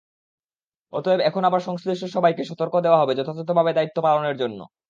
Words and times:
তবে 0.93 1.23
এখন 1.23 1.43
আবার 1.45 1.61
সংশ্লিষ্ট 1.61 2.03
সবাইকে 2.15 2.43
সতর্ক 2.45 2.73
দেওয়া 2.85 3.01
হবে 3.01 3.13
যথাযথভাবে 3.15 3.71
দায়িত্ব 3.73 3.97
পালনের 4.05 4.35
জন্য। 4.37 4.59